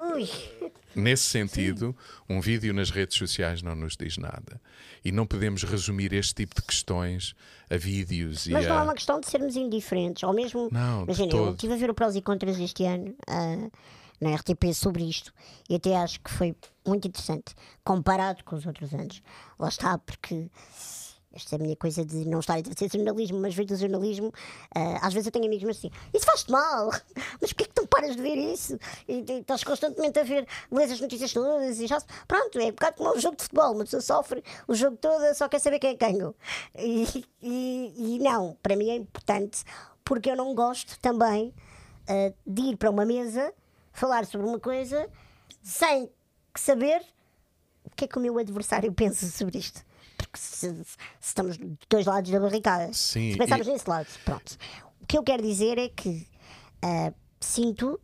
[0.00, 0.28] Ui,
[0.94, 1.96] Nesse sentido,
[2.28, 4.60] um vídeo nas redes sociais não nos diz nada.
[5.04, 7.34] E não podemos resumir este tipo de questões
[7.70, 8.82] a vídeos mas e não é a.
[8.82, 10.68] uma questão de sermos indiferentes, ou mesmo.
[10.72, 13.68] Não, imagina, eu estive a ver o prós e contras este ano ah,
[14.20, 15.32] na RTP sobre isto
[15.68, 16.54] e até acho que foi
[16.86, 19.22] muito interessante comparado com os outros anos.
[19.58, 20.50] Lá está, porque.
[21.38, 24.32] Esta é a minha coisa de não estar a fazer jornalismo, mas ver do jornalismo,
[24.74, 26.90] ah, às vezes eu tenho amigos meus assim, isso faz-te mal,
[27.40, 28.76] mas porquê que tu paras de ver isso?
[29.06, 32.70] E, e estás constantemente a ver, lês as notícias todas e já pronto, é um
[32.70, 35.78] bocado como um jogo de futebol, uma pessoa sofre o jogo todo, só quer saber
[35.78, 36.34] quem é que ganhou.
[36.76, 39.62] E, e, e não, para mim é importante,
[40.04, 41.54] porque eu não gosto também
[42.08, 43.52] ah, de ir para uma mesa
[43.92, 45.08] falar sobre uma coisa
[45.62, 46.10] sem
[46.56, 47.02] saber
[47.84, 49.87] o que é que o meu adversário pensa sobre isto.
[50.38, 54.56] Se, se estamos de dois lados da barricada, Sim, se pensarmos e- nesse lado, pronto.
[55.00, 56.26] O que eu quero dizer é que
[56.82, 58.00] ah, sinto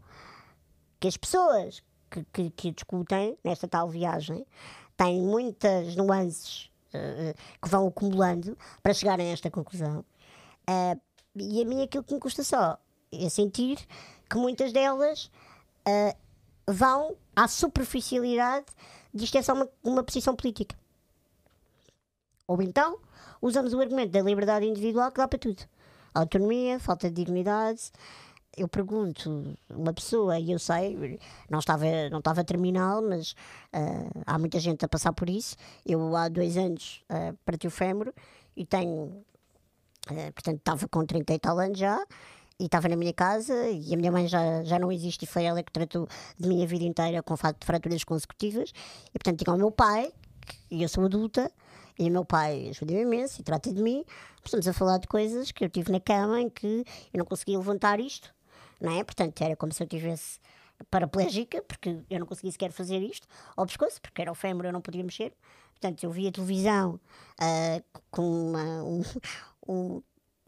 [0.98, 4.46] que as pessoas que, que, que discutem nesta tal viagem
[4.96, 10.04] têm muitas nuances ah, que vão acumulando para chegarem a esta conclusão.
[10.66, 10.96] Ah,
[11.36, 12.78] e a mim aquilo que me custa só
[13.12, 13.78] é sentir
[14.28, 15.30] que muitas delas
[16.66, 18.66] vão à superficialidade
[19.12, 20.76] de isto é só uma, uma posição política.
[22.46, 22.98] Ou então
[23.40, 25.62] usamos o argumento da liberdade individual que dá para tudo.
[26.14, 27.90] Autonomia, falta de dignidade.
[28.56, 31.18] Eu pergunto, uma pessoa, e eu sei,
[31.50, 33.34] não estava, não estava terminal, mas
[33.72, 35.56] ah, há muita gente a passar por isso.
[35.84, 38.12] Eu há dois anos uh, parti o fémur
[38.56, 39.24] e tenho
[40.10, 41.98] eh, portanto, estava com 30 e tal anos já
[42.60, 45.44] e estava na minha casa e a minha mãe já, já não existe e foi
[45.44, 46.06] ela que tratou
[46.38, 48.70] de minha vida inteira com fato de fraturas consecutivas
[49.08, 50.12] e portanto tinha o meu pai
[50.70, 51.50] e eu sou adulta
[51.98, 54.04] e meu pai ajuda-me imenso e trata de mim
[54.44, 57.56] estamos a falar de coisas que eu tive na cama em que eu não conseguia
[57.58, 58.34] levantar isto
[58.80, 59.02] não é?
[59.02, 60.38] Portanto, era como se eu tivesse
[60.90, 63.26] paraplégica, porque eu não conseguia sequer fazer isto,
[63.56, 65.32] ao pescoço, porque era o fémur, eu não podia mexer.
[65.72, 67.00] Portanto, eu via televisão
[67.40, 69.02] ah, com uma, um,
[69.68, 70.02] um,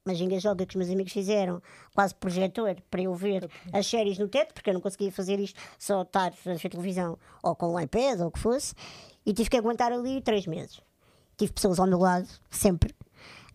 [0.05, 1.63] uma ginga-joga que os meus amigos fizeram,
[1.95, 5.61] quase projetor, para eu ver as séries no teto, porque eu não conseguia fazer isto,
[5.79, 8.75] só estar a ver televisão, ou com um iPad, ou o que fosse,
[9.25, 10.81] e tive que aguentar ali três meses.
[11.37, 12.95] Tive pessoas ao meu lado, sempre,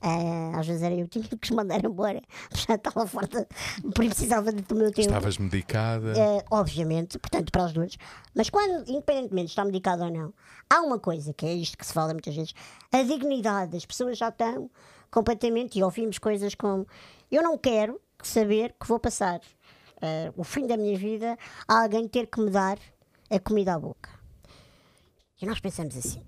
[0.03, 2.19] Uh, às vezes era eu que tinha que os mandar embora,
[2.67, 3.37] já estava forte,
[3.93, 5.01] precisava do meu tempo.
[5.01, 6.13] Estavas medicada?
[6.13, 7.97] Uh, obviamente, portanto, para os dois.
[8.33, 10.33] Mas quando, independentemente de estar medicada ou não,
[10.67, 12.55] há uma coisa que é isto que se fala muitas vezes:
[12.91, 13.77] a dignidade.
[13.77, 14.71] As pessoas já estão
[15.11, 16.87] completamente, e ouvimos coisas como:
[17.29, 22.07] eu não quero saber que vou passar uh, o fim da minha vida a alguém
[22.07, 22.79] ter que me dar
[23.29, 24.09] a comida à boca.
[25.39, 26.23] E nós pensamos assim: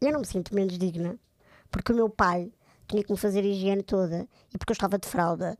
[0.00, 1.18] eu não me sinto menos digna
[1.70, 2.52] porque o meu pai
[2.88, 5.56] tinha que me fazer a higiene toda e porque eu estava de fralda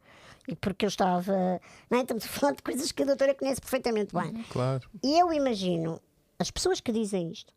[0.48, 1.60] e porque eu estava.
[1.88, 2.02] Não é?
[2.02, 4.32] Estamos a falar de coisas que a doutora conhece perfeitamente bem.
[4.32, 4.44] Uhum.
[4.50, 4.88] Claro.
[5.02, 6.00] E eu imagino
[6.38, 7.52] as pessoas que dizem isto,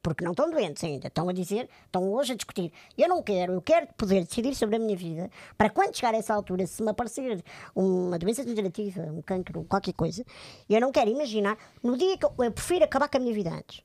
[0.00, 2.72] porque não estão doentes ainda, estão a dizer, estão hoje a discutir.
[2.96, 6.18] Eu não quero, eu quero poder decidir sobre a minha vida para quando chegar a
[6.18, 7.42] essa altura, se me aparecer
[7.74, 10.24] uma doença degenerativa, um cancro, qualquer coisa,
[10.68, 13.50] eu não quero imaginar no dia que eu, eu prefiro acabar com a minha vida
[13.50, 13.82] antes.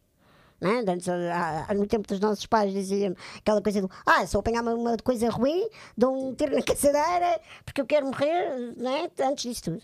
[0.64, 0.82] Né?
[0.88, 1.08] Antes,
[1.76, 4.98] no tempo dos nossos pais diziam aquela coisa do ah, se eu apanhar uma, uma
[4.98, 9.12] coisa ruim, dou um tiro na caçadeira porque eu quero morrer né?
[9.20, 9.82] antes disso tudo.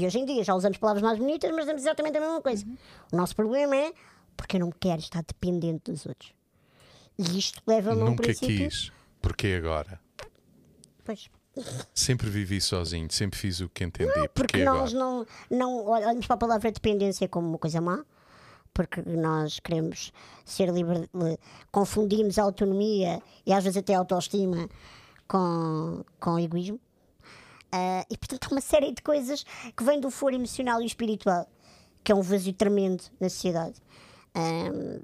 [0.00, 2.64] E hoje em dia já usamos palavras mais bonitas, mas dizemos exatamente a mesma coisa.
[2.64, 2.76] Uhum.
[3.12, 3.92] O nosso problema é
[4.36, 6.32] porque eu não quero estar dependente dos outros.
[7.18, 8.70] E isto leva-me a um Nunca princípio...
[8.70, 8.92] quis.
[9.20, 10.00] Porquê agora?
[11.04, 11.28] Pois.
[11.92, 14.08] Sempre vivi sozinho, sempre fiz o que entendi.
[14.08, 15.04] Não, porque Porquê nós agora?
[15.04, 18.04] não, não olhamos para a palavra dependência como uma coisa má
[18.74, 20.12] porque nós queremos
[20.44, 21.08] ser livres,
[21.70, 24.68] confundimos a autonomia e às vezes até a autoestima
[25.28, 26.80] com, com egoísmo.
[27.74, 29.44] Uh, e portanto há uma série de coisas
[29.76, 31.48] que vêm do foro emocional e espiritual,
[32.04, 33.80] que é um vazio tremendo na sociedade.
[34.36, 35.02] Um,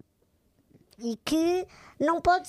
[0.98, 1.66] e que
[1.98, 2.48] não pode,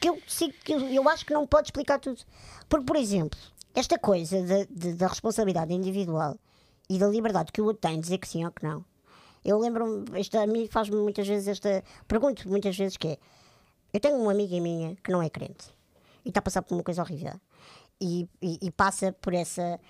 [0.00, 0.16] que eu,
[0.64, 2.22] que eu acho que não pode explicar tudo.
[2.68, 3.38] Porque, por exemplo,
[3.74, 4.36] esta coisa
[4.70, 6.36] da responsabilidade individual
[6.88, 8.84] e da liberdade que o outro tem de dizer que sim ou que não
[9.44, 10.04] eu lembro-me,
[10.40, 11.82] a mim faz-me muitas vezes esta.
[12.06, 13.18] Pergunto muitas vezes que é.
[13.92, 15.74] Eu tenho uma amiga minha que não é crente
[16.24, 17.38] e está a passar por uma coisa horrível
[18.00, 19.80] e, e, e passa por essa.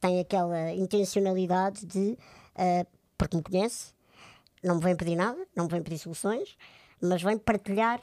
[0.00, 2.18] tem aquela intencionalidade de.
[2.56, 2.86] Uh,
[3.16, 3.94] porque me conhece,
[4.62, 6.56] não me vem pedir nada, não me vem pedir soluções,
[7.00, 8.00] mas vem partilhar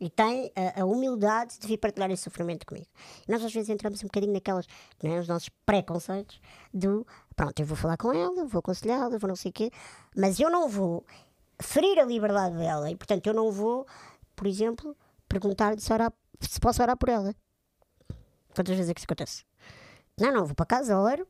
[0.00, 2.86] e tem a, a, humildade de vir partilhar esse sofrimento comigo.
[3.26, 4.66] E nós às vezes entramos um bocadinho naquelas,
[5.02, 6.40] né, os nossos preconceitos
[6.72, 9.70] do pronto, eu vou falar com ela, vou aconselhá-la, vou não sei o quê,
[10.16, 11.04] mas eu não vou
[11.60, 13.86] ferir a liberdade dela e portanto eu não vou,
[14.34, 14.96] por exemplo,
[15.28, 15.90] perguntar-lhe se,
[16.40, 17.34] se posso orar por ela.
[18.54, 19.44] Quantas vezes é que isso acontece?
[20.18, 21.26] Não, não, vou para casa, oro,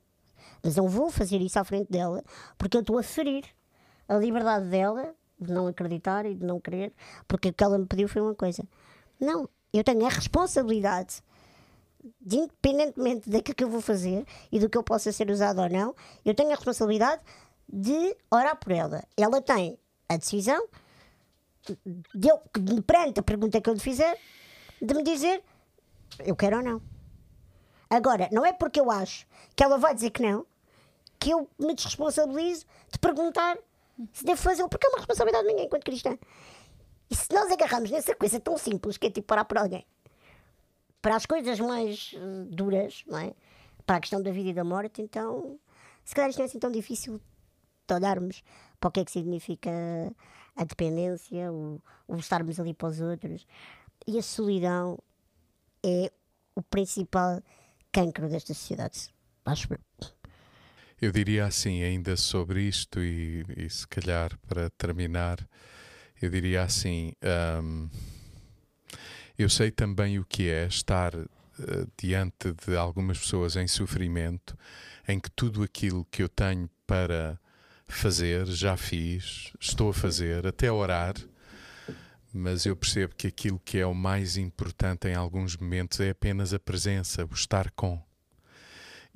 [0.62, 2.22] mas não vou fazer isso à frente dela
[2.58, 3.44] porque eu estou a ferir
[4.06, 6.92] a liberdade dela de não acreditar e de não querer,
[7.26, 8.62] porque o que ela me pediu foi uma coisa.
[9.20, 11.22] Não, eu tenho a responsabilidade,
[12.20, 15.68] de, independentemente daquilo que eu vou fazer e do que eu possa ser usado ou
[15.68, 17.22] não, eu tenho a responsabilidade
[17.68, 19.02] de orar por ela.
[19.16, 20.68] Ela tem a decisão,
[22.14, 22.38] de eu,
[22.82, 24.18] perante a pergunta que eu lhe fizer,
[24.80, 25.42] de me dizer
[26.24, 26.82] eu quero ou não.
[27.88, 30.46] Agora, não é porque eu acho que ela vai dizer que não
[31.18, 33.56] que eu me desresponsabilizo de perguntar
[34.12, 36.18] se devo fazê-lo, porque é uma responsabilidade minha enquanto cristã.
[37.08, 39.86] E se nós agarramos nessa coisa tão simples que é tipo parar por alguém,
[41.04, 43.34] para as coisas mais uh, duras, não é?
[43.84, 45.60] para a questão da vida e da morte, então
[46.02, 47.20] se calhar isto não é assim tão difícil
[47.86, 48.42] de olharmos
[48.80, 49.70] para o que é que significa
[50.56, 53.46] a dependência, o, o estarmos ali para os outros.
[54.06, 54.98] E a solidão
[55.84, 56.10] é
[56.54, 57.42] o principal
[57.92, 59.10] cancro desta sociedade.
[59.44, 59.68] Acho.
[61.02, 65.46] Eu diria assim, ainda sobre isto, e, e se calhar para terminar,
[66.22, 67.12] eu diria assim:
[67.62, 67.90] um,
[69.38, 71.28] eu sei também o que é estar uh,
[71.98, 74.56] diante de algumas pessoas em sofrimento,
[75.08, 77.38] em que tudo aquilo que eu tenho para
[77.86, 81.14] fazer, já fiz, estou a fazer, até orar,
[82.32, 86.52] mas eu percebo que aquilo que é o mais importante em alguns momentos é apenas
[86.52, 88.02] a presença, o estar com.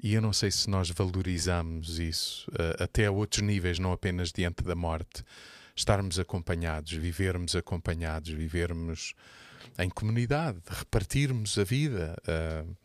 [0.00, 4.30] E eu não sei se nós valorizamos isso uh, até a outros níveis, não apenas
[4.30, 5.24] diante da morte.
[5.74, 9.14] Estarmos acompanhados, vivermos acompanhados, vivermos
[9.78, 12.76] em comunidade, repartirmos a vida, uh,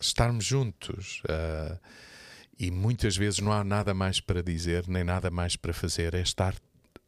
[0.00, 1.22] estarmos juntos.
[1.24, 1.78] Uh,
[2.58, 6.20] e muitas vezes não há nada mais para dizer, nem nada mais para fazer, é
[6.20, 6.54] estar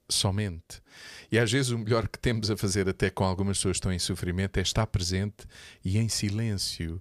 [0.09, 0.83] somente.
[1.31, 3.93] E às vezes o melhor que temos a fazer, até com algumas pessoas que estão
[3.93, 5.47] em sofrimento, é estar presente
[5.85, 7.01] e em silêncio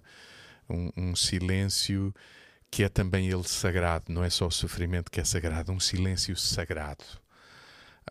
[0.68, 2.14] um, um silêncio
[2.70, 6.36] que é também ele sagrado, não é só o sofrimento que é sagrado, um silêncio
[6.36, 7.04] sagrado,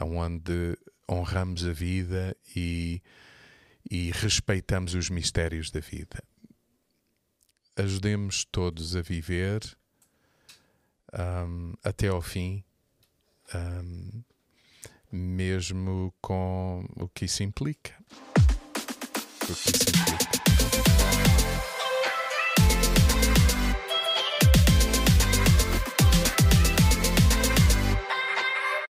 [0.02, 0.78] onde
[1.10, 3.02] honramos a vida e,
[3.90, 6.24] e respeitamos os mistérios da vida.
[7.76, 9.62] Ajudemos todos a viver
[11.14, 12.64] um, até ao fim,
[13.54, 14.24] um,
[15.12, 17.96] mesmo com o que isso implica.
[19.44, 20.45] O que isso implica.